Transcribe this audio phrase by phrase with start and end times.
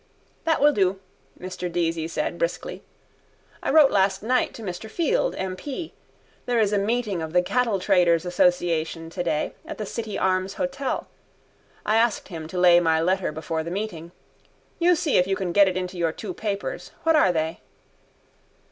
[0.45, 0.99] —That will do,
[1.39, 2.81] Mr Deasy said briskly.
[3.61, 5.93] I wrote last night to Mr Field, M.P.
[6.47, 11.07] There is a meeting of the cattletraders' association today at the City Arms hotel.
[11.85, 14.11] I asked him to lay my letter before the meeting.
[14.79, 16.89] You see if you can get it into your two papers.
[17.03, 17.59] What are they?